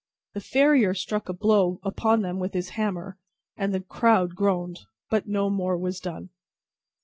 The 0.33 0.41
farrier 0.41 0.95
struck 0.95 1.29
a 1.29 1.33
blow 1.33 1.79
upon 1.83 2.23
them 2.23 2.39
with 2.39 2.55
his 2.55 2.69
hammer, 2.69 3.19
and 3.55 3.71
the 3.71 3.81
crowd 3.81 4.33
groaned; 4.33 4.79
but, 5.11 5.27
no 5.27 5.47
more 5.51 5.77
was 5.77 5.99
done. 5.99 6.31